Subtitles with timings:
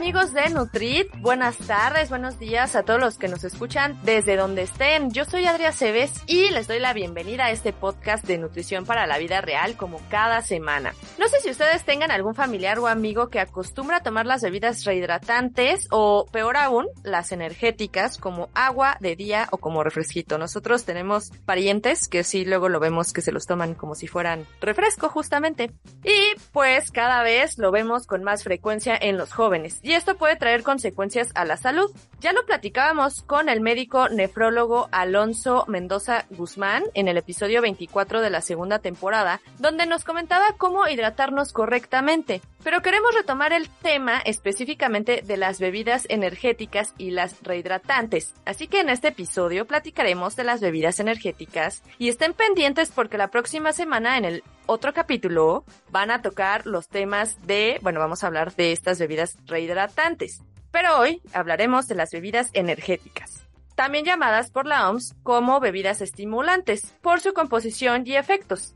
[0.00, 1.14] Amigos de Nutrit?
[1.18, 5.10] Buenas tardes, buenos días a todos los que nos escuchan desde donde estén.
[5.10, 9.06] Yo soy Adria Cebes y les doy la bienvenida a este podcast de nutrición para
[9.06, 10.94] la vida real como cada semana.
[11.18, 14.84] No sé si ustedes tengan algún familiar o amigo que acostumbra a tomar las bebidas
[14.84, 20.38] rehidratantes o peor aún, las energéticas como agua de día o como refresquito.
[20.38, 24.46] Nosotros tenemos parientes que sí luego lo vemos que se los toman como si fueran
[24.62, 25.72] refresco justamente.
[26.04, 30.36] Y pues cada vez lo vemos con más frecuencia en los jóvenes y esto puede
[30.36, 31.90] traer consecuencias a la salud.
[32.20, 38.30] Ya lo platicábamos con el médico nefrólogo Alonso Mendoza Guzmán en el episodio 24 de
[38.30, 42.40] la segunda temporada, donde nos comentaba cómo hidratarnos correctamente.
[42.62, 48.34] Pero queremos retomar el tema específicamente de las bebidas energéticas y las rehidratantes.
[48.44, 53.28] Así que en este episodio platicaremos de las bebidas energéticas y estén pendientes porque la
[53.28, 58.28] próxima semana en el otro capítulo van a tocar los temas de, bueno, vamos a
[58.28, 60.42] hablar de estas bebidas rehidratantes.
[60.70, 63.42] Pero hoy hablaremos de las bebidas energéticas,
[63.74, 68.72] también llamadas por la OMS como bebidas estimulantes, por su composición y efectos.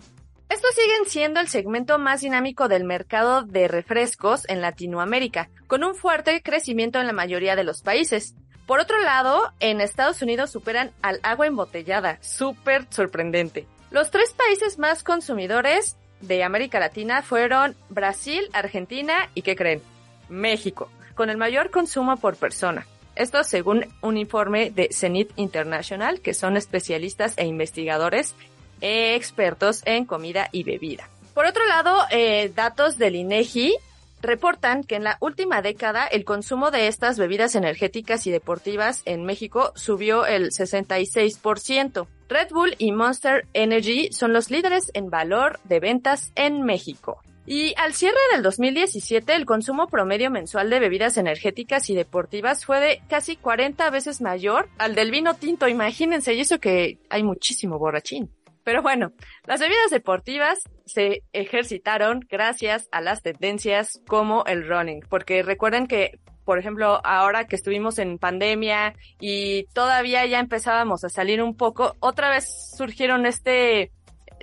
[0.48, 5.94] Estos siguen siendo el segmento más dinámico del mercado de refrescos en Latinoamérica, con un
[5.94, 8.34] fuerte crecimiento en la mayoría de los países.
[8.66, 13.68] Por otro lado, en Estados Unidos superan al agua embotellada, súper sorprendente.
[13.94, 19.82] Los tres países más consumidores de América Latina fueron Brasil, Argentina y, ¿qué creen?
[20.28, 22.88] México, con el mayor consumo por persona.
[23.14, 28.34] Esto según un informe de Zenith International, que son especialistas e investigadores
[28.80, 31.08] expertos en comida y bebida.
[31.32, 33.76] Por otro lado, eh, datos del INEGI
[34.24, 39.24] reportan que en la última década el consumo de estas bebidas energéticas y deportivas en
[39.24, 42.08] México subió el 66%.
[42.34, 47.22] Red Bull y Monster Energy son los líderes en valor de ventas en México.
[47.46, 52.80] Y al cierre del 2017, el consumo promedio mensual de bebidas energéticas y deportivas fue
[52.80, 55.68] de casi 40 veces mayor al del vino tinto.
[55.68, 58.32] Imagínense, y eso que hay muchísimo borrachín.
[58.64, 59.12] Pero bueno,
[59.46, 66.18] las bebidas deportivas se ejercitaron gracias a las tendencias como el running, porque recuerden que
[66.44, 71.96] por ejemplo, ahora que estuvimos en pandemia y todavía ya empezábamos a salir un poco,
[72.00, 72.46] otra vez
[72.76, 73.90] surgieron este,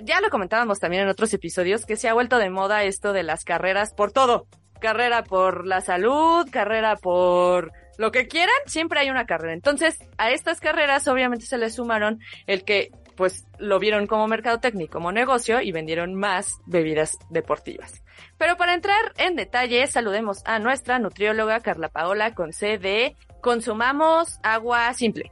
[0.04, 3.24] ya lo comentábamos también en otros episodios, que se ha vuelto de moda esto de
[3.24, 4.48] las carreras por todo.
[4.80, 9.54] Carrera por la salud, carrera por lo que quieran, siempre hay una carrera.
[9.54, 12.90] Entonces, a estas carreras obviamente se le sumaron el que
[13.22, 18.02] pues lo vieron como mercadotecnia, como negocio y vendieron más bebidas deportivas.
[18.40, 24.40] Pero para entrar en detalle, saludemos a nuestra nutrióloga Carla Paola con C de Consumamos
[24.42, 25.32] agua simple.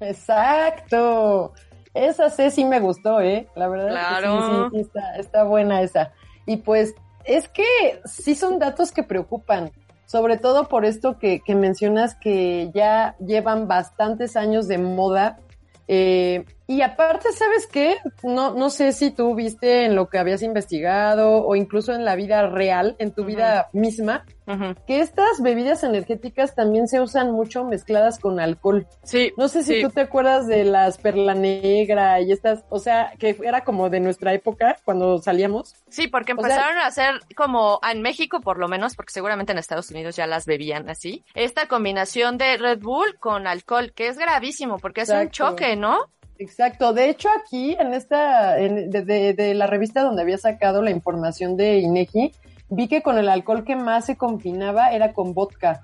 [0.00, 1.52] Exacto.
[1.92, 3.46] Esa C sí me gustó, ¿eh?
[3.54, 4.38] La verdad claro.
[4.38, 6.14] es que sí, sí, está, está buena esa.
[6.46, 6.94] Y pues
[7.26, 9.72] es que sí son datos que preocupan
[10.06, 15.40] sobre todo por esto que, que, mencionas que ya llevan bastantes años de moda.
[15.88, 17.96] Eh, y aparte, ¿sabes qué?
[18.22, 22.16] No, no sé si tú viste en lo que habías investigado o incluso en la
[22.16, 23.28] vida real, en tu uh -huh.
[23.28, 24.76] vida misma, uh -huh.
[24.86, 28.86] que estas bebidas energéticas también se usan mucho mezcladas con alcohol.
[29.02, 29.32] Sí.
[29.36, 29.82] No sé si sí.
[29.82, 34.00] tú te acuerdas de las perla negra y estas, o sea, que era como de
[34.00, 35.74] nuestra época cuando salíamos.
[35.88, 39.52] Sí, porque empezaron o sea, a hacer como en México por lo menos, porque seguramente
[39.52, 44.08] en Estados Unidos ya las bebían así, esta combinación de Red Bull con alcohol, que
[44.08, 45.98] es gravísimo porque es un choque, ¿no?
[46.38, 46.92] Exacto.
[46.92, 50.90] De hecho, aquí en esta, en, de, de, de, la revista donde había sacado la
[50.90, 52.32] información de INEGI,
[52.68, 55.82] vi que con el alcohol que más se combinaba era con vodka.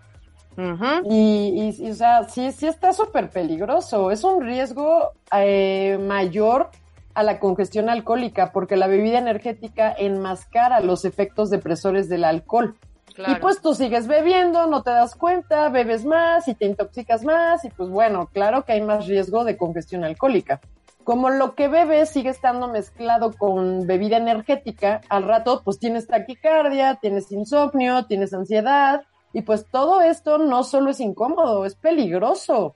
[0.57, 1.03] Uh -huh.
[1.11, 4.11] y, y, y, o sea, sí, sí está súper peligroso.
[4.11, 6.71] Es un riesgo eh, mayor
[7.15, 12.77] a la congestión alcohólica porque la bebida energética enmascara los efectos depresores del alcohol.
[13.15, 13.33] Claro.
[13.33, 17.65] Y pues tú sigues bebiendo, no te das cuenta, bebes más y te intoxicas más
[17.65, 20.61] y pues bueno, claro que hay más riesgo de congestión alcohólica.
[21.05, 26.97] Como lo que bebes sigue estando mezclado con bebida energética, al rato pues tienes taquicardia,
[26.97, 29.03] tienes insomnio, tienes ansiedad
[29.33, 32.75] y pues todo esto no solo es incómodo, es peligroso.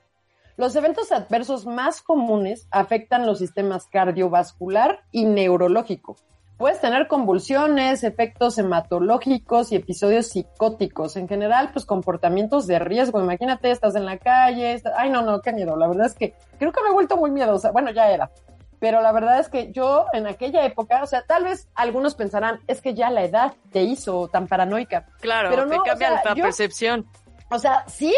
[0.56, 6.16] Los eventos adversos más comunes afectan los sistemas cardiovascular y neurológico.
[6.56, 11.16] Puedes tener convulsiones, efectos hematológicos y episodios psicóticos.
[11.16, 13.20] En general, pues comportamientos de riesgo.
[13.20, 14.80] Imagínate, estás en la calle.
[14.96, 15.76] Ay, no, no, qué miedo.
[15.76, 17.72] La verdad es que creo que me he vuelto muy miedosa.
[17.72, 18.30] Bueno, ya era.
[18.78, 22.60] Pero la verdad es que yo en aquella época, o sea, tal vez algunos pensarán,
[22.66, 25.06] es que ya la edad te hizo tan paranoica.
[25.20, 27.06] Claro, pero te cambia la percepción.
[27.50, 28.14] O sea, sí,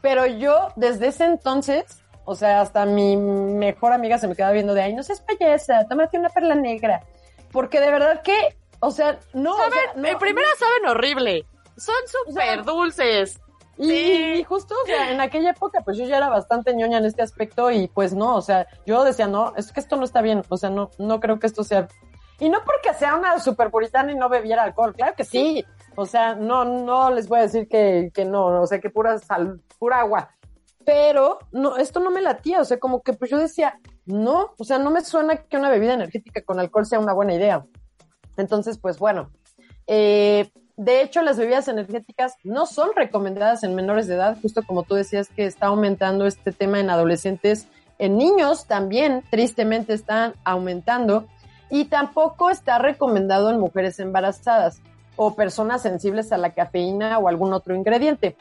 [0.00, 4.74] pero yo desde ese entonces, o sea, hasta mi mejor amiga se me quedaba viendo
[4.74, 7.02] de, ay, no seas payasa, tómate una perla negra
[7.52, 9.56] porque de verdad que, o sea, no.
[9.56, 11.46] Saben, en primera saben horrible.
[11.76, 13.40] Son súper dulces.
[13.82, 17.22] Y, justo, o sea, en aquella época, pues yo ya era bastante ñoña en este
[17.22, 20.42] aspecto y pues no, o sea, yo decía, no, es que esto no está bien,
[20.50, 21.88] o sea, no, no creo que esto sea.
[22.38, 25.64] Y no porque sea una super puritana y no bebiera alcohol, claro que sí,
[25.96, 29.18] o sea, no, no les voy a decir que, que no, o sea, que pura
[29.18, 30.28] sal, pura agua.
[30.84, 33.78] Pero no, esto no me latía, o sea, como que pues yo decía,
[34.10, 37.34] no, o sea, no me suena que una bebida energética con alcohol sea una buena
[37.34, 37.64] idea.
[38.36, 39.30] Entonces, pues bueno,
[39.86, 44.82] eh, de hecho, las bebidas energéticas no son recomendadas en menores de edad, justo como
[44.82, 47.66] tú decías que está aumentando este tema en adolescentes,
[47.98, 51.26] en niños también, tristemente están aumentando,
[51.68, 54.80] y tampoco está recomendado en mujeres embarazadas
[55.16, 58.36] o personas sensibles a la cafeína o algún otro ingrediente.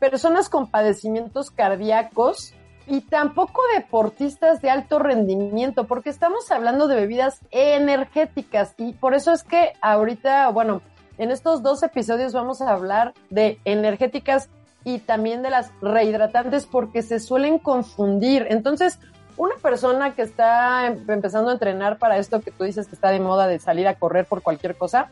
[0.00, 2.54] Personas con padecimientos cardíacos
[2.86, 9.32] y tampoco deportistas de alto rendimiento, porque estamos hablando de bebidas energéticas y por eso
[9.32, 10.82] es que ahorita, bueno,
[11.18, 14.48] en estos dos episodios vamos a hablar de energéticas
[14.84, 18.46] y también de las rehidratantes porque se suelen confundir.
[18.50, 18.98] Entonces,
[19.36, 23.20] una persona que está empezando a entrenar para esto que tú dices que está de
[23.20, 25.10] moda de salir a correr por cualquier cosa,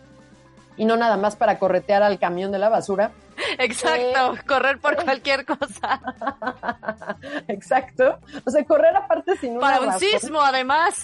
[0.77, 3.11] y no nada más para corretear al camión de la basura.
[3.59, 6.01] Exacto, eh, correr por cualquier cosa.
[7.49, 8.19] Exacto.
[8.45, 11.03] O sea, correr aparte sin Para un sismo, además.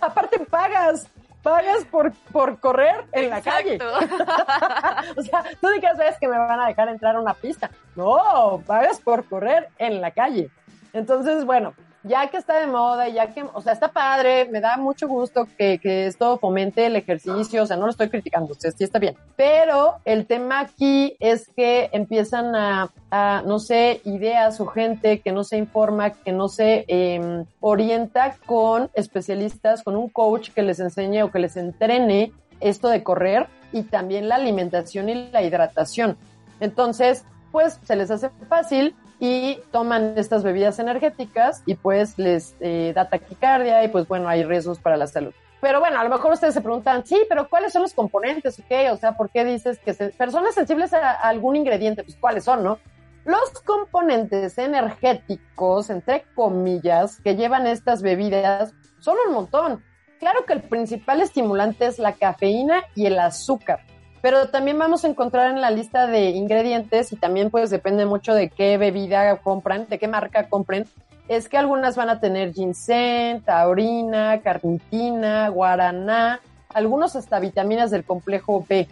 [0.00, 1.08] Aparte pagas,
[1.42, 3.78] pagas por, por correr en la calle.
[5.16, 7.70] o sea, tú digas, que me van a dejar entrar a una pista.
[7.96, 10.50] No, pagas por correr en la calle.
[10.92, 14.76] Entonces, bueno, ya que está de moda, ya que, o sea, está padre, me da
[14.76, 18.74] mucho gusto que, que esto fomente el ejercicio, o sea, no lo estoy criticando, usted
[18.76, 19.16] sí está bien.
[19.36, 25.32] Pero el tema aquí es que empiezan a, a no sé, ideas o gente que
[25.32, 30.80] no se informa, que no se eh, orienta con especialistas, con un coach que les
[30.80, 36.16] enseñe o que les entrene esto de correr y también la alimentación y la hidratación.
[36.60, 42.92] Entonces, pues se les hace fácil y toman estas bebidas energéticas y pues les eh,
[42.92, 45.32] da taquicardia y pues bueno, hay riesgos para la salud.
[45.60, 48.60] Pero bueno, a lo mejor ustedes se preguntan, sí, pero ¿cuáles son los componentes?
[48.90, 52.02] O sea, ¿por qué dices que personas sensibles a algún ingrediente?
[52.02, 52.80] Pues ¿cuáles son, no?
[53.24, 59.84] Los componentes energéticos, entre comillas, que llevan estas bebidas son un montón.
[60.18, 63.84] Claro que el principal estimulante es la cafeína y el azúcar
[64.22, 68.32] pero también vamos a encontrar en la lista de ingredientes y también pues depende mucho
[68.32, 70.86] de qué bebida compran, de qué marca compren,
[71.28, 76.40] es que algunas van a tener ginseng, taurina, carnitina, guaraná,
[76.72, 78.88] algunos hasta vitaminas del complejo B.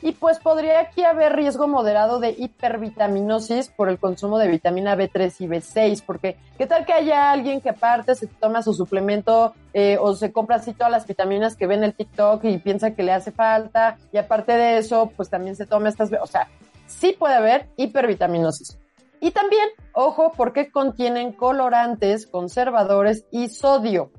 [0.00, 5.34] Y pues podría aquí haber riesgo moderado de hipervitaminosis por el consumo de vitamina B3
[5.40, 9.98] y B6, porque qué tal que haya alguien que aparte se toma su suplemento eh,
[10.00, 13.02] o se compra así todas las vitaminas que ve en el TikTok y piensa que
[13.02, 16.48] le hace falta, y aparte de eso, pues también se toma estas, o sea,
[16.86, 18.78] sí puede haber hipervitaminosis.
[19.20, 24.10] Y también, ojo, porque contienen colorantes, conservadores y sodio.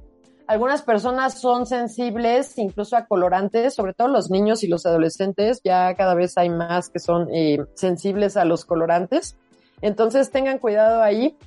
[0.50, 5.94] Algunas personas son sensibles incluso a colorantes, sobre todo los niños y los adolescentes, ya
[5.94, 9.38] cada vez hay más que son eh, sensibles a los colorantes.
[9.84, 11.38] Entonces tengan cuidado ahí.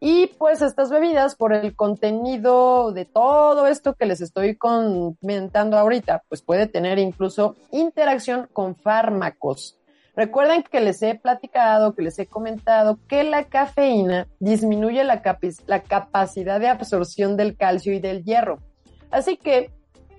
[0.00, 6.22] Y pues estas bebidas, por el contenido de todo esto que les estoy comentando ahorita,
[6.26, 9.76] pues puede tener incluso interacción con fármacos.
[10.16, 16.58] Recuerden que les he platicado, que les he comentado que la cafeína disminuye la, capacidad
[16.58, 18.58] de absorción del calcio y del hierro.
[19.10, 19.70] Así que,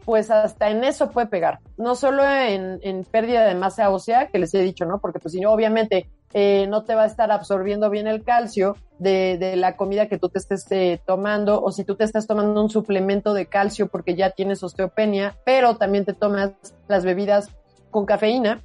[0.05, 1.59] pues hasta en eso puede pegar.
[1.77, 4.99] No solo en, pérdida de masa ósea, que les he dicho, ¿no?
[4.99, 8.75] Porque pues si no, obviamente eh, no te va a estar absorbiendo bien el calcio
[8.99, 12.61] de, la comida que tú te estés eh, tomando o si tú te estás tomando
[12.61, 16.51] un suplemento de calcio porque ya tienes osteopenia, pero también te tomas
[16.87, 17.49] las bebidas
[17.89, 18.61] con cafeína,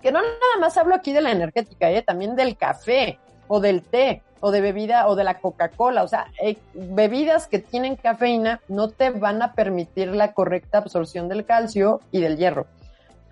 [0.00, 2.02] que no nada más hablo aquí de la energética, ¿eh?
[2.02, 4.22] también del café o del té.
[4.40, 6.04] o de bebida o de la Coca-Cola.
[6.04, 11.28] O sea, eh, bebidas que tienen cafeína no te van a permitir la correcta absorción
[11.28, 12.66] del calcio y del hierro.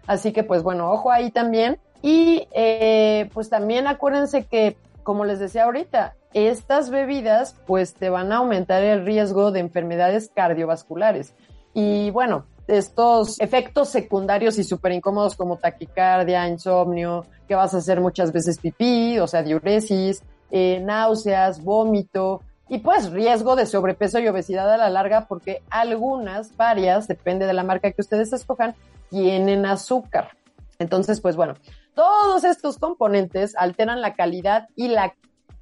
[0.08, 1.78] Así que pues bueno, ojo ahí también.
[2.02, 8.32] Y eh, pues también acuérdense que, como les decía ahorita, estas bebidas pues te van
[8.32, 11.34] a aumentar el riesgo de enfermedades cardiovasculares.
[11.72, 18.00] Y bueno, estos efectos secundarios y súper incómodos como taquicardia, insomnio, que vas a hacer
[18.00, 24.28] muchas veces pipí, o sea, diuresis, eh, náuseas, vómito y pues riesgo de sobrepeso y
[24.28, 28.74] obesidad a la larga porque algunas, varias, depende de la marca que ustedes escojan,
[29.10, 30.30] tienen azúcar.
[30.78, 31.54] Entonces, pues bueno,
[31.94, 35.14] todos estos componentes alteran la calidad y la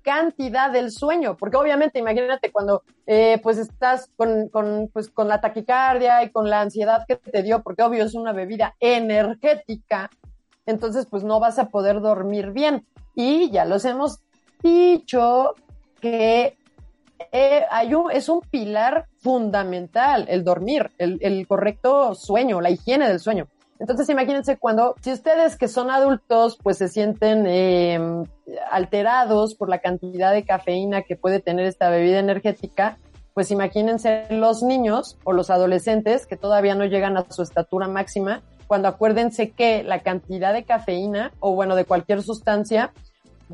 [0.04, 5.40] cantidad del sueño, porque obviamente imagínate cuando eh, pues estás con, con, pues, con la
[5.40, 10.10] taquicardia y con la ansiedad que te dio, porque obvio es una bebida energética,
[10.66, 12.86] entonces pues no vas a poder dormir bien.
[13.16, 14.20] Y ya los hemos
[14.62, 15.54] dicho
[16.00, 16.56] que
[17.32, 23.08] eh, hay un, es un pilar fundamental el dormir, el, el correcto sueño, la higiene
[23.08, 23.48] del sueño.
[23.78, 27.98] Entonces imagínense cuando, si ustedes que son adultos, pues se sienten eh,
[28.70, 32.98] alterados por la cantidad de cafeína que puede tener esta bebida energética,
[33.34, 38.42] pues imagínense los niños o los adolescentes que todavía no llegan a su estatura máxima,
[38.68, 42.92] cuando acuérdense que la cantidad de cafeína o bueno, de cualquier sustancia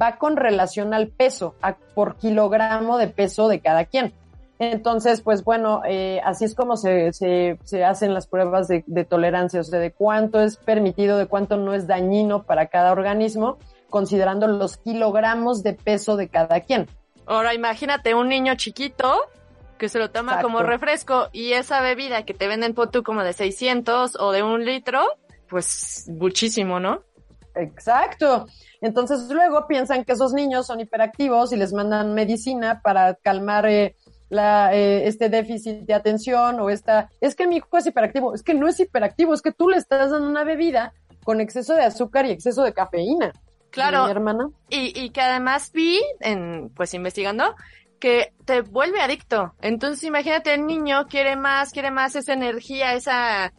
[0.00, 1.54] va con relación al peso,
[1.94, 4.12] por kilogramo de peso de cada quien.
[4.60, 9.06] Entonces, pues bueno, eh, así es como se, se, se hacen las pruebas de, de,
[9.06, 13.56] tolerancia, o sea, de cuánto es permitido, de cuánto no es dañino para cada organismo,
[13.88, 16.86] considerando los kilogramos de peso de cada quien.
[17.24, 19.14] Ahora imagínate un niño chiquito
[19.78, 20.48] que se lo toma Exacto.
[20.48, 24.42] como refresco y esa bebida que te venden por tú como de 600 o de
[24.42, 25.00] un litro,
[25.48, 27.02] pues muchísimo, ¿no?
[27.54, 28.44] Exacto.
[28.82, 33.96] Entonces luego piensan que esos niños son hiperactivos y les mandan medicina para calmar eh,
[34.30, 38.42] la, eh, este déficit de atención o esta, es que mi hijo es hiperactivo, es
[38.42, 40.94] que no es hiperactivo, es que tú le estás dando una bebida
[41.24, 43.32] con exceso de azúcar y exceso de cafeína.
[43.70, 44.06] Claro.
[44.06, 44.48] Mi hermana.
[44.68, 47.54] Y, y que además vi, en, pues investigando,
[48.00, 49.52] que te vuelve adicto.
[49.60, 53.52] Entonces imagínate, el niño quiere más, quiere más esa energía, esa,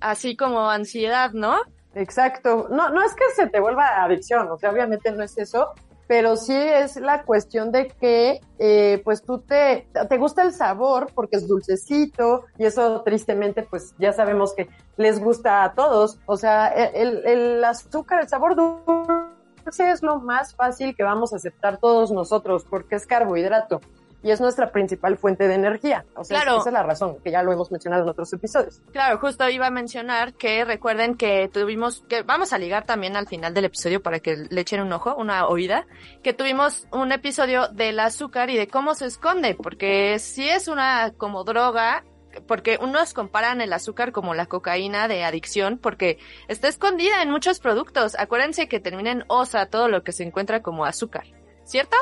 [0.00, 1.56] así como ansiedad, ¿no?
[1.94, 2.68] Exacto.
[2.70, 5.72] No, no es que se te vuelva adicción, o sea, obviamente no es eso,
[6.06, 11.08] pero sí es la cuestión de que eh, pues tú te, te gusta el sabor
[11.14, 16.18] porque es dulcecito y eso tristemente pues ya sabemos que les gusta a todos.
[16.26, 21.36] O sea, el, el azúcar, el sabor dulce es lo más fácil que vamos a
[21.36, 23.80] aceptar todos nosotros porque es carbohidrato
[24.26, 26.04] y es nuestra principal fuente de energía.
[26.16, 26.58] O sea, claro.
[26.58, 28.82] esa es la razón, que ya lo hemos mencionado en otros episodios.
[28.90, 33.28] Claro, justo iba a mencionar que recuerden que tuvimos, que vamos a ligar también al
[33.28, 35.86] final del episodio para que le echen un ojo, una oída,
[36.24, 41.12] que tuvimos un episodio del azúcar y de cómo se esconde, porque si es una
[41.16, 42.02] como droga,
[42.48, 46.18] porque unos comparan el azúcar como la cocaína de adicción, porque
[46.48, 48.16] está escondida en muchos productos.
[48.18, 51.26] Acuérdense que termina en osa todo lo que se encuentra como azúcar,
[51.64, 51.96] ¿cierto?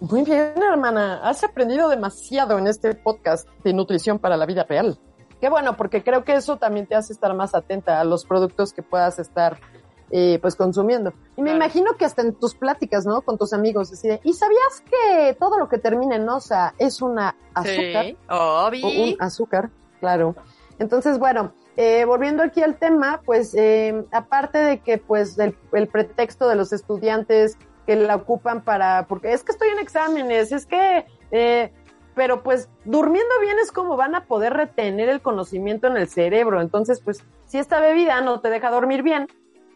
[0.00, 1.20] Muy bien, hermana.
[1.22, 4.98] Has aprendido demasiado en este podcast de nutrición para la vida real.
[5.40, 8.72] Qué bueno, porque creo que eso también te hace estar más atenta a los productos
[8.72, 9.58] que puedas estar
[10.10, 11.12] eh, pues consumiendo.
[11.36, 11.56] Y me claro.
[11.56, 13.22] imagino que hasta en tus pláticas, ¿no?
[13.22, 17.00] Con tus amigos, así de, ¿y sabías que todo lo que termina en osa es
[17.00, 18.04] una azúcar?
[18.04, 18.86] Sí, obvio.
[18.86, 20.36] O un azúcar, claro.
[20.78, 25.88] Entonces, bueno, eh, volviendo aquí al tema, pues eh, aparte de que pues el, el
[25.88, 30.66] pretexto de los estudiantes que la ocupan para, porque es que estoy en exámenes, es
[30.66, 31.72] que, eh,
[32.14, 36.60] pero pues durmiendo bien es como van a poder retener el conocimiento en el cerebro.
[36.60, 39.28] Entonces, pues si esta bebida no te deja dormir bien,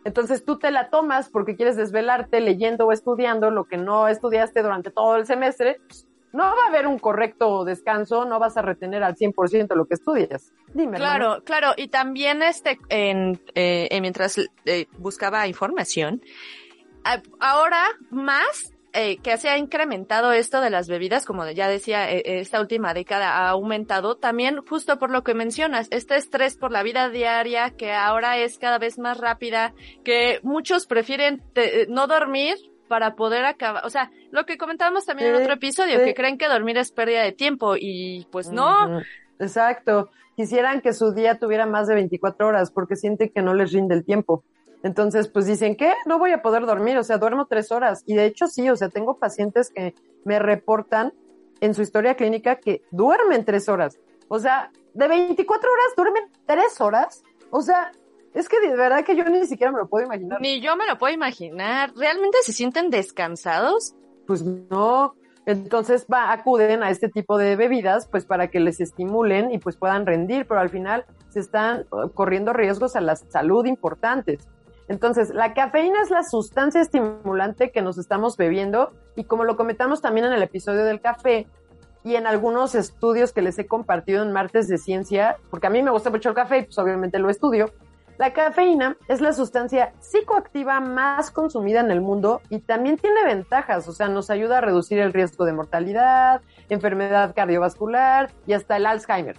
[0.04, 4.62] entonces tú te la tomas porque quieres desvelarte leyendo o estudiando lo que no estudiaste
[4.62, 5.78] durante todo el semestre,
[6.32, 9.94] no va a haber un correcto descanso, no vas a retener al 100% lo que
[9.94, 10.52] estudias.
[10.72, 10.96] Dime.
[10.96, 11.72] Claro, claro.
[11.76, 16.22] Y también este, en, eh, mientras eh, buscaba información,
[17.38, 22.40] ahora más eh, que se ha incrementado esto de las bebidas, como ya decía, eh,
[22.40, 26.82] esta última década ha aumentado, también justo por lo que mencionas, este estrés por la
[26.82, 32.56] vida diaria que ahora es cada vez más rápida, que muchos prefieren te, no dormir
[32.88, 36.04] para poder acabar, o sea, lo que comentábamos también sí, en otro episodio, sí.
[36.06, 39.02] que creen que dormir es pérdida de tiempo y pues no.
[39.38, 40.10] Exacto.
[40.34, 43.94] Quisieran que su día tuviera más de 24 horas porque sienten que no les rinde
[43.94, 44.42] el tiempo.
[44.82, 45.92] Entonces, pues dicen, ¿qué?
[46.06, 48.02] No voy a poder dormir, o sea, duermo tres horas.
[48.06, 49.94] Y de hecho sí, o sea, tengo pacientes que
[50.24, 51.12] me reportan
[51.60, 53.98] en su historia clínica que duermen tres horas.
[54.28, 57.22] O sea, de 24 horas duermen tres horas.
[57.50, 57.92] O sea,
[58.32, 60.40] es que de verdad que yo ni siquiera me lo puedo imaginar.
[60.40, 61.92] Ni yo me lo puedo imaginar.
[61.96, 63.94] ¿Realmente se sienten descansados?
[64.26, 65.14] Pues no.
[65.46, 69.76] Entonces va, acuden a este tipo de bebidas pues para que les estimulen y pues
[69.76, 74.48] puedan rendir, pero al final se están uh, corriendo riesgos a la salud importantes.
[74.90, 80.02] Entonces, la cafeína es la sustancia estimulante que nos estamos bebiendo y como lo comentamos
[80.02, 81.46] también en el episodio del café
[82.02, 85.80] y en algunos estudios que les he compartido en martes de ciencia, porque a mí
[85.80, 87.70] me gusta mucho el café y pues obviamente lo estudio,
[88.18, 93.86] la cafeína es la sustancia psicoactiva más consumida en el mundo y también tiene ventajas,
[93.86, 98.86] o sea, nos ayuda a reducir el riesgo de mortalidad, enfermedad cardiovascular y hasta el
[98.86, 99.36] Alzheimer.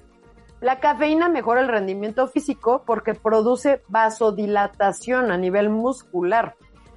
[0.61, 6.55] La cafeína mejora el rendimiento físico porque produce vasodilatación a nivel muscular,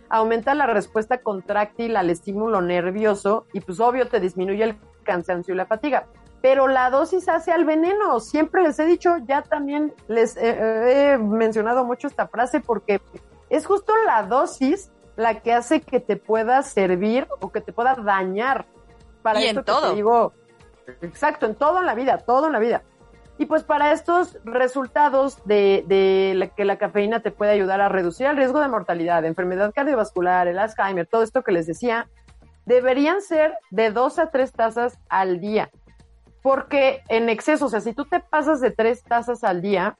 [0.08, 5.56] aumenta la respuesta contráctil al estímulo nervioso y pues obvio te disminuye el cansancio y
[5.56, 6.06] la fatiga
[6.44, 8.20] pero la dosis hace al veneno.
[8.20, 13.00] Siempre les he dicho, ya también les he mencionado mucho esta frase porque
[13.48, 17.94] es justo la dosis la que hace que te pueda servir o que te pueda
[17.94, 18.66] dañar.
[19.22, 19.94] Para y en todo.
[19.94, 20.34] digo,
[21.00, 22.82] exacto, en todo en la vida, todo en la vida.
[23.36, 28.26] Y pues para estos resultados de, de que la cafeína te puede ayudar a reducir
[28.26, 32.06] el riesgo de mortalidad, de enfermedad cardiovascular, el Alzheimer, todo esto que les decía,
[32.64, 35.70] deberían ser de dos a tres tazas al día.
[36.42, 39.96] Porque en exceso, o sea, si tú te pasas de tres tazas al día,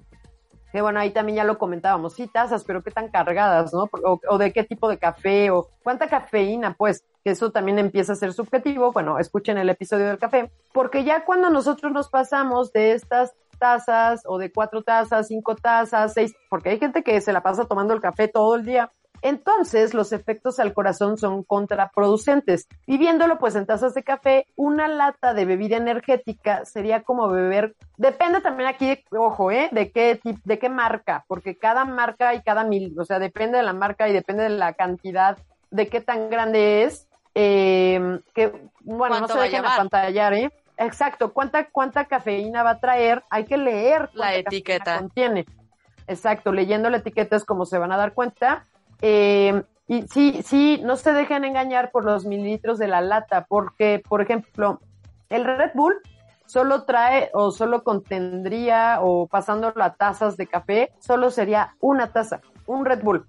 [0.75, 3.89] que bueno, ahí también ya lo comentábamos, sí, tazas, pero qué tan cargadas, ¿no?
[4.29, 8.17] O, de qué tipo de café, o cuánta cafeína, pues, que eso también empieza a
[8.17, 12.91] ser subjetivo, bueno, escuchen el episodio del café, porque ya cuando nosotros nos pasamos de
[12.91, 17.45] estas tazas, o de cuatro tazas, cinco tazas, seis, porque hay gente que se la
[17.45, 18.91] pasa tomando el café todo el día,
[19.23, 22.69] entonces los efectos al corazón son contraproducentes.
[22.87, 28.41] Viviéndolo pues en tazas de café, una lata de bebida energética sería como beber, depende
[28.41, 29.69] también aquí, ojo, ¿eh?
[29.73, 33.65] De qué, de qué marca, porque cada marca y cada mil, o sea, depende de
[33.65, 35.39] la marca y depende de la cantidad,
[35.71, 40.53] de qué tan grande es, eh, que, bueno, no se dejen apantallar, ¿eh?
[40.77, 43.23] Exacto, ¿cuánta, cuánta cafeína va a traer?
[43.31, 44.99] Hay que leer la etiqueta.
[44.99, 45.47] Contiene.
[46.07, 48.67] Exacto, leyendo la etiqueta es como se van a dar cuenta.
[49.03, 54.03] Eh, y sí, sí, no se dejen engañar por los mililitros de la lata, porque,
[54.09, 54.81] por ejemplo,
[55.29, 55.95] el Red Bull
[56.47, 62.41] solo trae o solo contendría o pasándolo a tazas de café, solo sería una taza,
[62.67, 63.27] un Red Bull,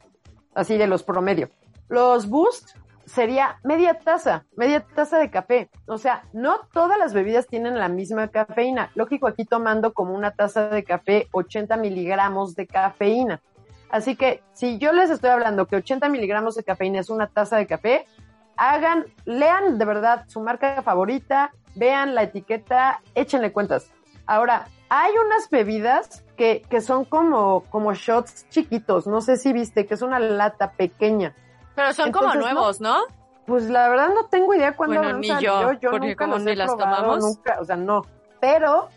[0.54, 1.50] así de los promedio.
[1.90, 5.70] Los Boost sería media taza, media taza de café.
[5.88, 8.92] O sea, no todas las bebidas tienen la misma cafeína.
[8.96, 13.42] Lógico, aquí tomando como una taza de café 80 miligramos de cafeína.
[13.90, 17.58] Así que si yo les estoy hablando que 80 miligramos de cafeína es una taza
[17.58, 18.06] de café,
[18.58, 23.92] hagan, lean de verdad su marca favorita, vean la etiqueta, échenle cuentas.
[24.26, 29.86] Ahora, hay unas bebidas que, que son como, como shots chiquitos, no sé si viste,
[29.86, 31.36] que es una lata pequeña.
[31.76, 33.02] Pero son como nuevos, ¿no?
[33.46, 36.76] Pues la verdad no tengo idea cuándo bueno, ni yo, yo nunca como ni las
[36.76, 37.20] tomamos.
[37.20, 38.04] Nunca, o sea, no.
[38.40, 38.90] Pero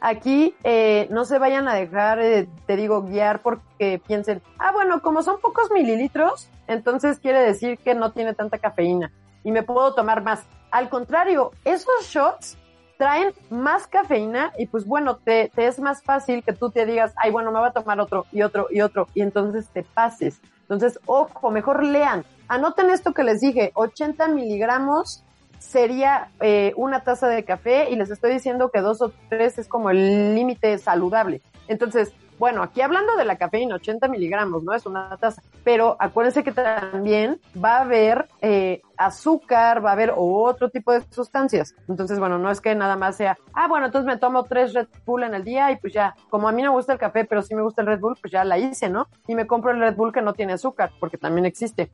[0.00, 5.00] Aquí eh, no se vayan a dejar, eh, te digo, guiar porque piensen, ah, bueno,
[5.00, 9.94] como son pocos mililitros, entonces quiere decir que no tiene tanta cafeína y me puedo
[9.94, 10.44] tomar más.
[10.70, 12.58] Al contrario, esos shots
[12.98, 17.12] traen más cafeína y pues bueno, te, te es más fácil que tú te digas,
[17.16, 20.40] ay, bueno, me voy a tomar otro y otro y otro y entonces te pases.
[20.62, 22.24] Entonces, ojo, mejor lean.
[22.48, 25.24] Anoten esto que les dije, 80 miligramos
[25.58, 29.68] sería eh, una taza de café y les estoy diciendo que dos o tres es
[29.68, 31.42] como el límite saludable.
[31.68, 34.74] Entonces, bueno, aquí hablando de la cafeína, 80 miligramos, ¿no?
[34.74, 35.42] Es una taza.
[35.64, 41.02] Pero acuérdense que también va a haber eh, azúcar, va a haber otro tipo de
[41.10, 41.74] sustancias.
[41.88, 44.88] Entonces, bueno, no es que nada más sea, ah, bueno, entonces me tomo tres Red
[45.06, 47.24] Bull en el día y pues ya, como a mí no me gusta el café,
[47.24, 49.08] pero sí me gusta el Red Bull, pues ya la hice, ¿no?
[49.26, 51.90] Y me compro el Red Bull que no tiene azúcar, porque también existe.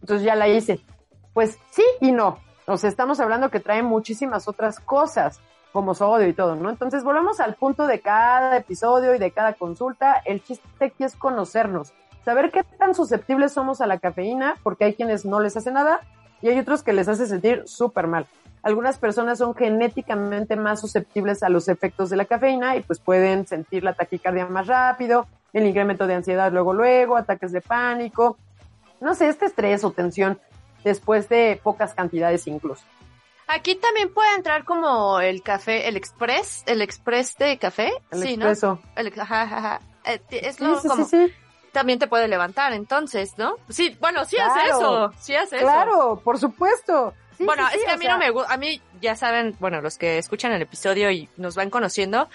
[0.00, 0.80] Entonces ya la hice.
[1.32, 2.38] Pues sí y no.
[2.66, 5.40] O sea, estamos hablando que trae muchísimas otras cosas,
[5.72, 6.70] como sodio y todo, ¿no?
[6.70, 10.22] Entonces, volvemos al punto de cada episodio y de cada consulta.
[10.24, 11.92] El chiste aquí es conocernos,
[12.24, 16.00] saber qué tan susceptibles somos a la cafeína, porque hay quienes no les hace nada
[16.42, 18.26] y hay otros que les hace sentir súper mal.
[18.62, 23.46] Algunas personas son genéticamente más susceptibles a los efectos de la cafeína y pues pueden
[23.46, 28.36] sentir la taquicardia más rápido, el incremento de ansiedad luego luego, ataques de pánico,
[29.00, 30.38] no sé, este estrés o tensión
[30.86, 32.84] después de pocas cantidades incluso.
[33.48, 37.92] Aquí también puede entrar como el café, el express, el express de café.
[38.12, 38.80] El sí, expreso.
[38.84, 39.00] ¿no?
[39.00, 41.32] El, ajá, ajá, eh, Es lo sí, sí,
[41.72, 43.56] También te puede levantar, entonces, ¿no?
[43.68, 45.64] Sí, bueno, sí hace eso, sí hace eso.
[45.64, 47.14] Claro, por supuesto.
[47.40, 50.18] bueno, es que a mí no me gusta, a mí ya saben, bueno, los que
[50.18, 52.28] escuchan el episodio y nos van conociendo,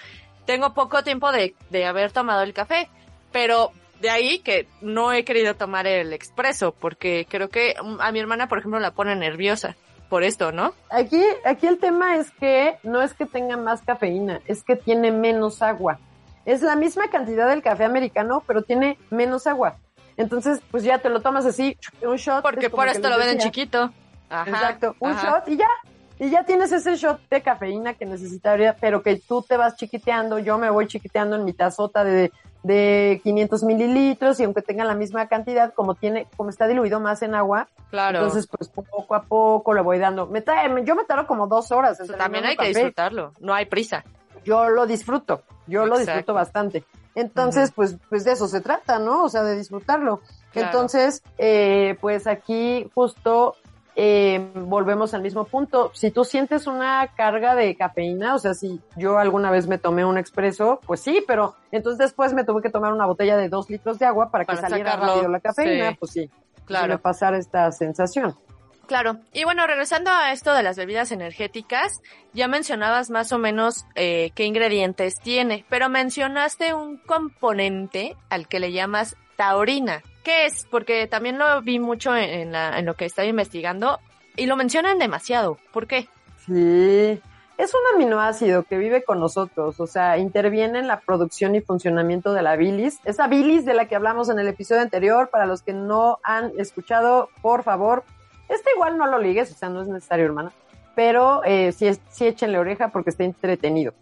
[0.44, 2.90] tengo poco tiempo de, de haber tomado el café,
[3.32, 8.18] pero de ahí que no he querido tomar el expreso porque creo que a mi
[8.18, 9.76] hermana, por ejemplo, la pone nerviosa
[10.08, 10.74] por esto, ¿no?
[10.90, 15.12] Aquí, aquí el tema es que no es que tenga más cafeína, es que tiene
[15.12, 16.00] menos agua.
[16.44, 19.76] Es la misma cantidad del café americano, pero tiene menos agua.
[20.16, 22.42] Entonces, pues ya te lo tomas así, un shot.
[22.42, 23.92] Porque por esto lo venden chiquito.
[24.28, 25.68] Ajá, Exacto, un shot y ya.
[26.22, 30.38] Y ya tienes ese shot de cafeína que necesitaría, pero que tú te vas chiquiteando,
[30.38, 32.30] yo me voy chiquiteando en mi tazota de,
[32.62, 37.22] de 500 mililitros y aunque tenga la misma cantidad, como tiene, como está diluido más
[37.22, 38.18] en agua, claro.
[38.18, 40.28] entonces pues poco a poco le voy dando.
[40.28, 40.44] Me
[40.84, 41.98] yo me tardo como dos horas.
[42.16, 44.04] También hay que disfrutarlo, no hay prisa.
[44.44, 46.84] Yo lo disfruto, yo lo disfruto bastante.
[47.16, 49.24] Entonces, pues, pues de eso se trata, ¿no?
[49.24, 50.20] O sea, de disfrutarlo.
[50.54, 53.56] Entonces, eh, pues aquí justo
[53.94, 55.90] eh, volvemos al mismo punto.
[55.94, 60.04] Si tú sientes una carga de cafeína, o sea, si yo alguna vez me tomé
[60.04, 63.68] un expreso, pues sí, pero entonces después me tuve que tomar una botella de dos
[63.68, 66.30] litros de agua para que saliera rápido la cafeína, pues sí,
[66.64, 66.98] claro.
[66.98, 68.34] pasar esta sensación.
[68.86, 69.18] Claro.
[69.32, 72.02] Y bueno, regresando a esto de las bebidas energéticas,
[72.34, 78.60] ya mencionabas más o menos eh, qué ingredientes tiene, pero mencionaste un componente al que
[78.60, 80.02] le llamas taurina.
[80.22, 80.66] ¿Qué es?
[80.70, 83.98] Porque también lo vi mucho en, la, en lo que estaba investigando
[84.36, 85.58] y lo mencionan demasiado.
[85.72, 86.06] ¿Por qué?
[86.46, 87.20] Sí,
[87.58, 92.32] es un aminoácido que vive con nosotros, o sea, interviene en la producción y funcionamiento
[92.32, 93.00] de la bilis.
[93.04, 96.52] Esa bilis de la que hablamos en el episodio anterior, para los que no han
[96.56, 98.04] escuchado, por favor,
[98.48, 100.52] este igual no lo ligues, o sea, no es necesario, hermana,
[100.94, 103.92] pero eh, sí, sí échenle oreja porque está entretenido.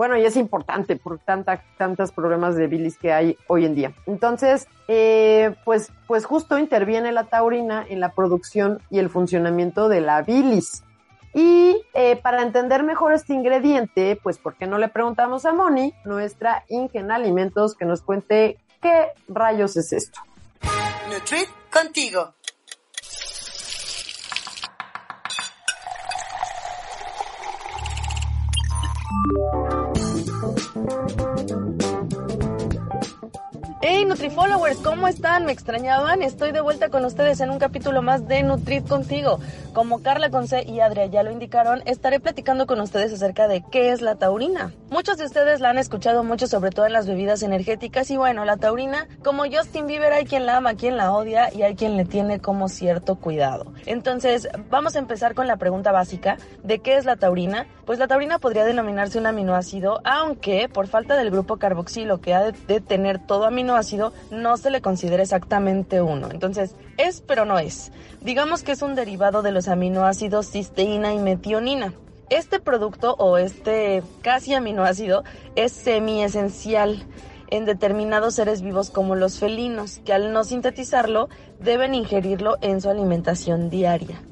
[0.00, 3.92] Bueno, y es importante por tantas tantos problemas de bilis que hay hoy en día.
[4.06, 10.00] Entonces, eh, pues, pues justo interviene la taurina en la producción y el funcionamiento de
[10.00, 10.84] la bilis.
[11.34, 15.92] Y eh, para entender mejor este ingrediente, pues, ¿por qué no le preguntamos a Moni,
[16.06, 20.18] nuestra Ingen Alimentos, que nos cuente qué rayos es esto?
[21.10, 22.32] Nutrit contigo.
[30.86, 32.19] どんどんどんどん。
[33.82, 35.46] Hey NutriFollowers, ¿cómo están?
[35.46, 36.20] ¿Me extrañaban?
[36.20, 39.40] Estoy de vuelta con ustedes en un capítulo más de Nutrit contigo.
[39.72, 43.90] Como Carla Conce y Adria ya lo indicaron, estaré platicando con ustedes acerca de qué
[43.92, 44.74] es la taurina.
[44.90, 48.10] Muchos de ustedes la han escuchado mucho, sobre todo en las bebidas energéticas.
[48.10, 51.62] Y bueno, la taurina, como Justin Bieber, hay quien la ama, quien la odia y
[51.62, 53.72] hay quien le tiene como cierto cuidado.
[53.86, 57.66] Entonces, vamos a empezar con la pregunta básica de qué es la taurina.
[57.86, 62.52] Pues la taurina podría denominarse un aminoácido, aunque por falta del grupo carboxilo que ha
[62.52, 63.69] de tener todo aminoácido,
[64.30, 66.28] no se le considera exactamente uno.
[66.30, 67.92] Entonces, es pero no es.
[68.20, 71.94] Digamos que es un derivado de los aminoácidos cisteína y metionina.
[72.28, 75.24] Este producto o este casi aminoácido
[75.56, 77.04] es semiesencial
[77.48, 81.28] en determinados seres vivos como los felinos, que al no sintetizarlo
[81.58, 84.22] deben ingerirlo en su alimentación diaria.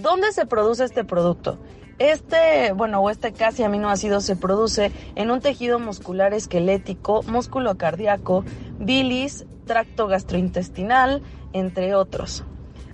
[0.00, 1.58] ¿Dónde se produce este producto?
[1.98, 8.44] Este, bueno, o este casi aminoácido se produce en un tejido muscular esquelético, músculo cardíaco,
[8.78, 12.44] bilis, tracto gastrointestinal, entre otros.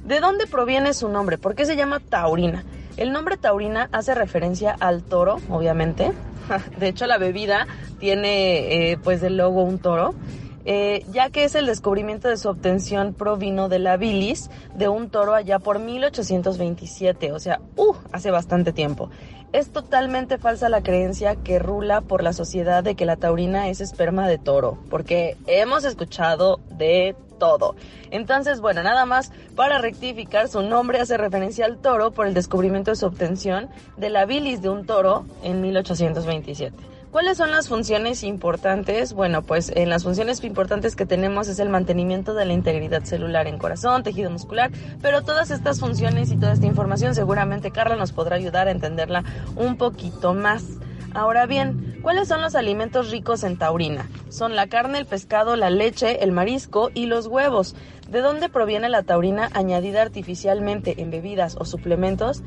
[0.04, 1.36] ¿De dónde proviene su nombre?
[1.36, 2.64] ¿Por qué se llama taurina?
[2.96, 6.12] El nombre taurina hace referencia al toro, obviamente.
[6.78, 7.66] De hecho, la bebida
[7.98, 10.14] tiene eh, pues el logo un toro.
[10.66, 15.10] Eh, ya que es el descubrimiento de su obtención provino de la bilis de un
[15.10, 19.10] toro allá por 1827, o sea, uh, hace bastante tiempo.
[19.52, 23.80] Es totalmente falsa la creencia que rula por la sociedad de que la taurina es
[23.80, 27.76] esperma de toro, porque hemos escuchado de todo.
[28.10, 32.90] Entonces, bueno, nada más para rectificar, su nombre hace referencia al toro por el descubrimiento
[32.90, 36.93] de su obtención de la bilis de un toro en 1827.
[37.14, 39.12] ¿Cuáles son las funciones importantes?
[39.12, 43.46] Bueno, pues en las funciones importantes que tenemos es el mantenimiento de la integridad celular
[43.46, 48.10] en corazón, tejido muscular, pero todas estas funciones y toda esta información seguramente Carla nos
[48.10, 49.22] podrá ayudar a entenderla
[49.54, 50.64] un poquito más.
[51.14, 54.10] Ahora bien, ¿cuáles son los alimentos ricos en taurina?
[54.28, 57.76] Son la carne, el pescado, la leche, el marisco y los huevos.
[58.10, 62.42] ¿De dónde proviene la taurina añadida artificialmente en bebidas o suplementos?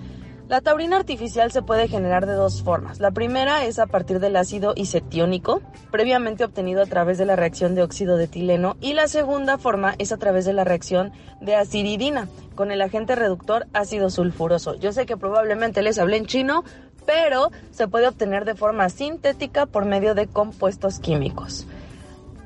[0.50, 3.02] La taurina artificial se puede generar de dos formas.
[3.02, 7.76] La primera es a partir del ácido isetiónico, previamente obtenido a través de la reacción
[7.76, 11.58] de óxido de etileno, y la segunda forma es a través de la reacción de
[11.58, 14.76] aciridina con el agente reductor ácido sulfuroso.
[14.76, 16.64] Yo sé que probablemente les hablé en chino,
[17.06, 21.68] pero se puede obtener de forma sintética por medio de compuestos químicos.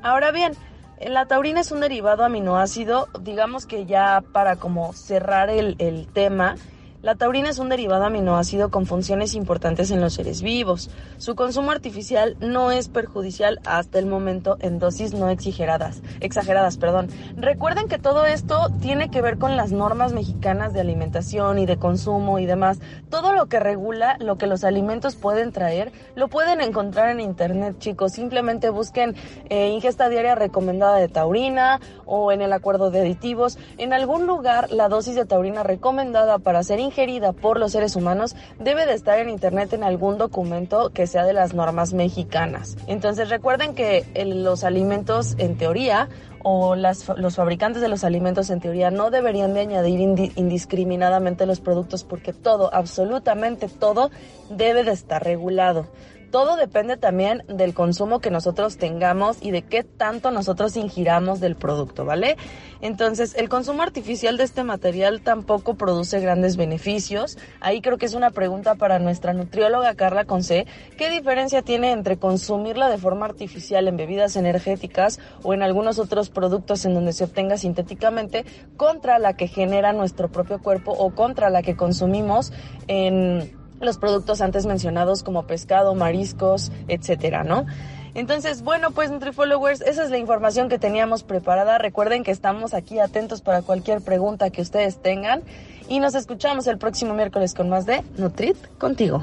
[0.02, 0.54] Ahora bien,
[1.00, 6.56] la taurina es un derivado aminoácido, digamos que ya para como cerrar el tema,
[7.02, 10.88] La taurina es un derivado aminoácido con funciones importantes en los seres vivos.
[11.18, 16.00] Su consumo artificial no es perjudicial hasta el momento en dosis no exageradas.
[16.20, 17.08] Exageradas, perdón.
[17.34, 21.76] Recuerden que todo esto tiene que ver con las normas mexicanas de alimentación y de
[21.76, 22.78] consumo y demás.
[23.10, 27.80] Todo lo que regula lo que los alimentos pueden traer lo pueden encontrar en internet,
[27.80, 28.12] chicos.
[28.12, 29.16] Simplemente busquen
[29.50, 33.58] eh, ingesta diaria recomendada de taurina o en el acuerdo de aditivos.
[33.76, 38.36] En algún lugar la dosis de taurina recomendada para ser ingerida por los seres humanos
[38.58, 42.76] debe de estar en internet en algún documento que sea de las normas mexicanas.
[42.86, 46.10] Entonces recuerden que los alimentos en teoría
[46.44, 50.00] o los fabricantes de los alimentos en teoría no deberían de añadir
[50.36, 54.10] indiscriminadamente los productos porque todo, absolutamente todo,
[54.50, 55.86] debe de estar regulado
[56.32, 61.54] todo depende también del consumo que nosotros tengamos y de qué tanto nosotros ingiramos del
[61.54, 62.36] producto, ¿vale?
[62.80, 67.38] Entonces, el consumo artificial de este material tampoco produce grandes beneficios.
[67.60, 70.66] Ahí creo que es una pregunta para nuestra nutrióloga Carla Conce.
[70.96, 76.30] ¿Qué diferencia tiene entre consumirla de forma artificial en bebidas energéticas o en algunos otros
[76.30, 78.46] productos en donde se obtenga sintéticamente
[78.78, 82.54] contra la que genera nuestro propio cuerpo o contra la que consumimos
[82.88, 87.66] en los productos antes mencionados como pescado, mariscos, etcétera, ¿no?
[88.14, 91.78] Entonces, bueno, pues NutriFollowers, esa es la información que teníamos preparada.
[91.78, 95.42] Recuerden que estamos aquí atentos para cualquier pregunta que ustedes tengan
[95.88, 99.22] y nos escuchamos el próximo miércoles con más de Nutrit contigo.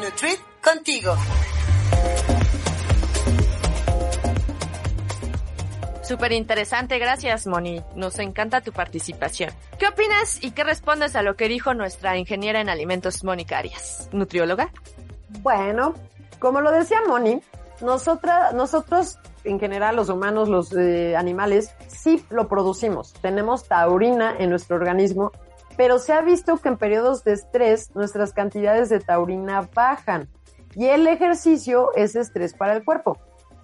[0.00, 1.14] Nutrit contigo.
[6.10, 7.84] Súper interesante, gracias Moni.
[7.94, 9.52] Nos encanta tu participación.
[9.78, 14.08] ¿Qué opinas y qué respondes a lo que dijo nuestra ingeniera en alimentos, Mónica Arias,
[14.10, 14.72] nutrióloga?
[15.40, 15.94] Bueno,
[16.40, 17.40] como lo decía Moni,
[17.80, 23.12] nosotras, nosotros en general los humanos, los eh, animales, sí lo producimos.
[23.22, 25.30] Tenemos taurina en nuestro organismo,
[25.76, 30.28] pero se ha visto que en periodos de estrés nuestras cantidades de taurina bajan
[30.74, 33.16] y el ejercicio es estrés para el cuerpo.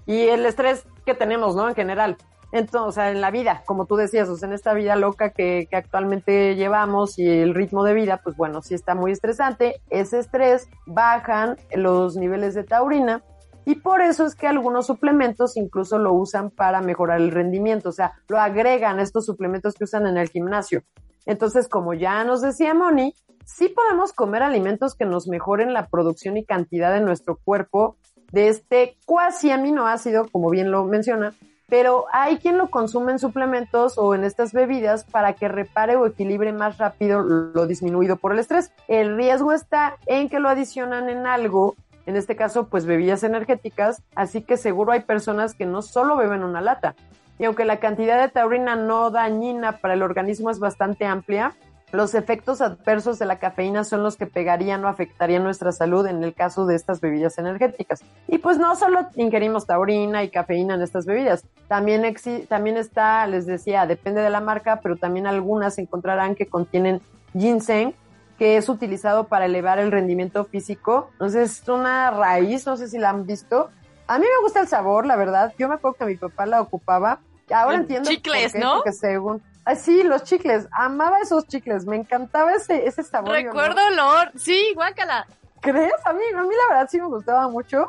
[0.09, 1.69] Y el estrés que tenemos, ¿no?
[1.69, 2.17] En general,
[2.53, 5.31] entonces, o sea, en la vida, como tú decías, o sea, en esta vida loca
[5.31, 9.81] que, actualmente llevamos y el ritmo de vida, pues bueno, sí está muy estresante.
[9.91, 13.23] Ese estrés bajan los niveles de taurina
[13.65, 17.93] y por eso es que algunos suplementos incluso lo usan para mejorar el rendimiento, o
[17.93, 20.83] sea, lo agregan estos suplementos que usan en el gimnasio.
[21.27, 23.13] Entonces, como ya nos decía Moni,
[23.45, 27.97] sí podemos comer alimentos que nos mejoren la producción y cantidad de nuestro cuerpo
[28.31, 31.35] de este cuasi aminoácido, como bien lo menciona,
[31.69, 36.07] pero hay quien lo consume en suplementos o en estas bebidas para que repare o
[36.07, 38.73] equilibre más rápido lo disminuido por el estrés.
[38.89, 41.75] El riesgo está en que lo adicionan en algo,
[42.07, 46.45] en este caso pues bebidas energéticas, así que seguro hay personas que no solo beben
[46.45, 46.95] una lata.
[47.39, 51.55] Y aunque la cantidad de taurina no dañina para el organismo es bastante amplia,
[51.97, 56.23] los efectos adversos de la cafeína son los que pegarían o afectarían nuestra salud en
[56.23, 58.05] el caso de estas bebidas energéticas.
[58.29, 62.15] Y pues no solo ingerimos taurina y cafeína en estas bebidas, también,
[62.49, 67.01] también está, les decía, depende de la marca, pero también algunas encontrarán que contienen
[67.33, 67.95] ginseng,
[68.39, 71.09] que es utilizado para elevar el rendimiento físico.
[71.13, 73.71] Entonces es una raíz, no sé si la han visto.
[74.07, 75.55] A mí me gusta el sabor, la verdad.
[75.59, 77.21] Yo me acuerdo que mi papá la ocupaba.
[77.51, 78.11] Ahora entiendo.
[78.11, 78.77] Chicles, ¿no?
[78.77, 79.43] Porque según
[79.75, 80.69] sí, los chicles.
[80.71, 81.85] Amaba esos chicles.
[81.87, 83.33] Me encantaba ese, ese sabor.
[83.33, 84.31] Recuerdo olor.
[84.37, 85.27] Sí, guácala.
[85.61, 85.95] ¿Crees?
[86.05, 87.89] A mí, a mí la verdad sí me gustaba mucho.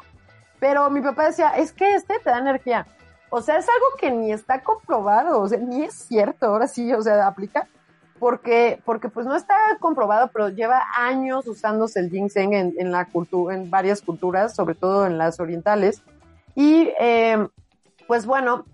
[0.60, 2.88] Pero mi papá decía, es que este te da energía.
[3.30, 6.94] O sea, es algo que ni está comprobado, o sea, ni es cierto, ahora sí,
[6.94, 7.68] o sea, aplica,
[8.20, 13.06] porque, porque pues no está comprobado, pero lleva años usándose el ginseng en, en la
[13.06, 16.02] cultura, en varias culturas, sobre todo en las orientales.
[16.56, 17.48] Y, eh,
[18.08, 18.66] pues bueno,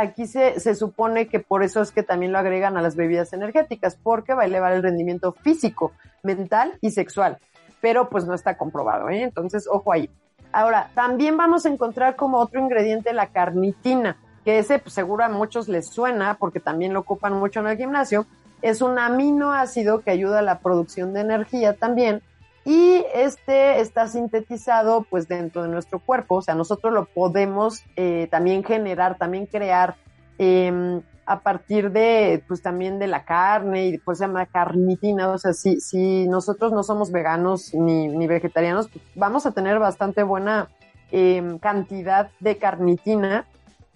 [0.00, 3.32] aquí se, se supone que por eso es que también lo agregan a las bebidas
[3.32, 7.38] energéticas, porque va a elevar el rendimiento físico, mental y sexual.
[7.80, 9.22] Pero pues no está comprobado, ¿eh?
[9.22, 10.10] Entonces, ojo ahí.
[10.52, 15.28] Ahora, también vamos a encontrar como otro ingrediente la carnitina, que ese pues, seguro a
[15.28, 18.26] muchos les suena porque también lo ocupan mucho en el gimnasio.
[18.62, 22.22] Es un aminoácido que ayuda a la producción de energía también
[22.64, 28.28] y este está sintetizado pues dentro de nuestro cuerpo, o sea, nosotros lo podemos eh,
[28.30, 29.96] también generar, también crear
[30.38, 35.38] eh, a partir de pues también de la carne y pues se llama carnitina, o
[35.38, 40.22] sea, si, si nosotros no somos veganos ni, ni vegetarianos, pues, vamos a tener bastante
[40.22, 40.68] buena
[41.12, 43.46] eh, cantidad de carnitina.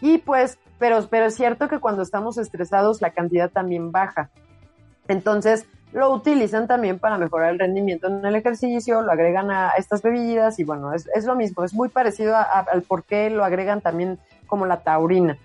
[0.01, 4.31] Y pues, pero, pero es cierto que cuando estamos estresados la cantidad también baja.
[5.09, 10.03] Entonces, lo utilizan también para mejorar el rendimiento en el ejercicio, lo agregan a estas
[10.03, 14.19] bebidas y bueno, es, lo mismo, es muy parecido al por qué lo agregan también
[14.49, 15.39] como la taurina.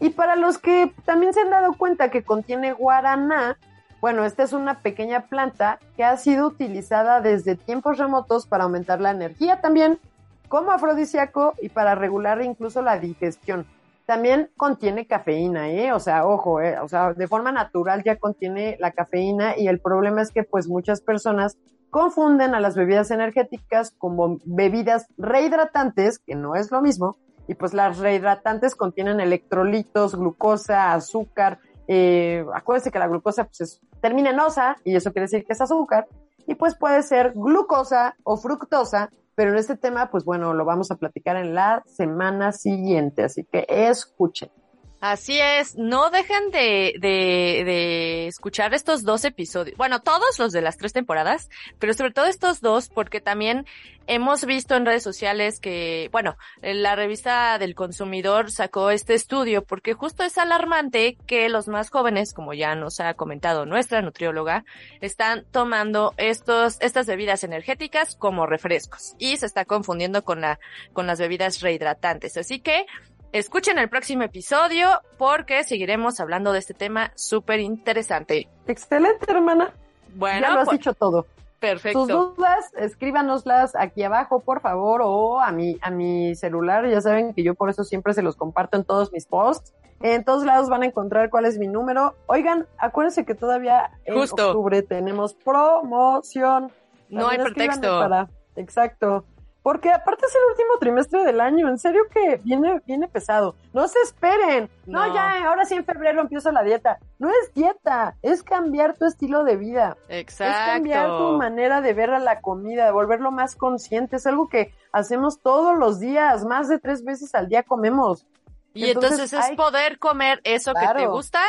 [0.00, 3.56] Y para los que también se han dado cuenta que contiene guaraná,
[4.00, 9.00] bueno, esta es una pequeña planta que ha sido utilizada desde tiempos remotos para aumentar
[9.00, 10.00] la energía también,
[10.48, 13.64] como afrodisíaco y para regular incluso la digestión.
[14.06, 15.92] También contiene cafeína, ¿eh?
[15.92, 16.78] O sea, ojo, ¿eh?
[16.78, 20.68] O sea, de forma natural ya contiene la cafeína y el problema es que pues
[20.68, 21.56] muchas personas
[21.88, 27.72] confunden a las bebidas energéticas como bebidas rehidratantes, que no es lo mismo, y pues
[27.72, 34.96] las rehidratantes contienen electrolitos, glucosa, azúcar, eh, acuérdense que la glucosa pues es terminenosa y
[34.96, 36.08] eso quiere decir que es azúcar,
[36.46, 40.90] y pues puede ser glucosa o fructosa, pero en este tema, pues bueno, lo vamos
[40.90, 44.50] a platicar en la semana siguiente, así que escuchen.
[45.00, 49.76] Así es, no dejen de, de, de escuchar estos dos episodios.
[49.76, 53.66] Bueno, todos los de las tres temporadas, pero sobre todo estos dos, porque también
[54.06, 59.94] hemos visto en redes sociales que, bueno, la revista del consumidor sacó este estudio porque
[59.94, 64.64] justo es alarmante que los más jóvenes, como ya nos ha comentado nuestra nutrióloga,
[65.00, 70.58] están tomando estos, estas bebidas energéticas como refrescos y se está confundiendo con la,
[70.92, 72.36] con las bebidas rehidratantes.
[72.36, 72.86] Así que,
[73.34, 74.86] Escuchen el próximo episodio
[75.18, 78.46] porque seguiremos hablando de este tema súper interesante.
[78.68, 79.72] Excelente, hermana.
[80.14, 81.26] Bueno, ya lo has pues, dicho todo.
[81.58, 82.06] perfecto.
[82.06, 86.88] Sus dudas, escríbanoslas aquí abajo, por favor, o a mi, a mi celular.
[86.88, 89.74] Ya saben que yo por eso siempre se los comparto en todos mis posts.
[90.00, 92.14] En todos lados van a encontrar cuál es mi número.
[92.26, 94.50] Oigan, acuérdense que todavía en Justo.
[94.50, 96.70] octubre tenemos promoción.
[97.08, 97.98] No hay pretexto.
[97.98, 99.24] para- Exacto.
[99.64, 103.54] Porque aparte es el último trimestre del año, en serio que viene, viene pesado.
[103.72, 104.68] No se esperen.
[104.84, 105.06] No.
[105.06, 105.14] No.
[105.14, 106.98] ya, ahora sí en febrero empiezo la dieta.
[107.18, 109.96] No es dieta, es cambiar tu estilo de vida.
[110.10, 110.52] Exacto.
[110.54, 114.16] Es cambiar tu manera de ver a la comida, de volverlo más consciente.
[114.16, 118.26] Es algo que hacemos todos los días, más de tres veces al día comemos.
[118.74, 121.40] Y entonces, Entonces, es hay- poder comer eso que te gusta,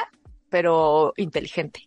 [0.49, 1.81] pero inteligente.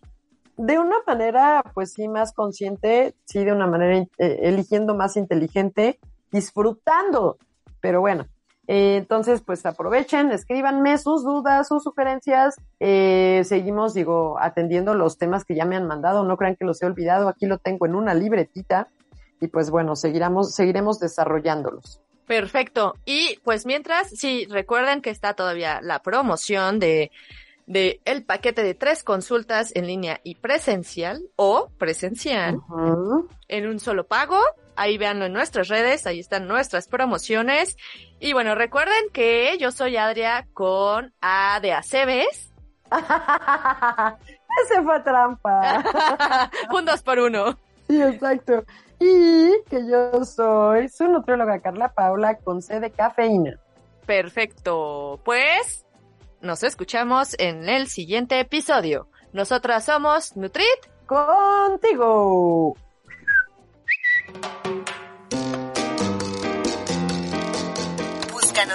[0.57, 5.97] De una manera, pues sí, más consciente, sí, de una manera eh, eligiendo más inteligente,
[6.31, 7.37] disfrutando.
[7.81, 8.27] Pero bueno,
[8.67, 12.55] eh, entonces, pues aprovechen, escríbanme sus dudas, sus sugerencias.
[12.79, 16.23] Eh, seguimos, digo, atendiendo los temas que ya me han mandado.
[16.23, 17.29] No crean que los he olvidado.
[17.29, 18.87] Aquí lo tengo en una libretita.
[19.41, 21.99] Y pues bueno, seguiremos, seguiremos desarrollándolos.
[22.27, 22.93] Perfecto.
[23.05, 27.09] Y pues mientras, sí, recuerden que está todavía la promoción de,
[27.65, 32.59] de el paquete de tres consultas en línea y presencial o presencial
[33.47, 34.37] en un solo pago.
[34.79, 37.75] Ahí véanlo en nuestras redes, ahí están nuestras promociones.
[38.21, 42.53] Y bueno, recuerden que yo soy Adria con A de Aceves.
[44.63, 45.83] Ese fue trampa.
[46.73, 47.59] un dos por uno.
[47.89, 48.63] Sí, exacto.
[49.01, 53.59] Y que yo soy su nutrióloga Carla Paula con C de cafeína.
[54.05, 55.19] Perfecto.
[55.25, 55.85] Pues
[56.39, 59.09] nos escuchamos en el siguiente episodio.
[59.33, 60.65] Nosotras somos Nutrit.
[61.05, 62.77] Contigo.